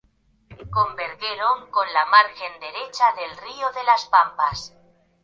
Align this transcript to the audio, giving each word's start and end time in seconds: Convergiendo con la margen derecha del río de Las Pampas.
Convergiendo 0.71 1.69
con 1.69 1.85
la 1.93 2.07
margen 2.07 2.59
derecha 2.59 3.03
del 3.15 3.37
río 3.37 3.71
de 3.71 3.83
Las 3.83 4.07
Pampas. 4.07 4.73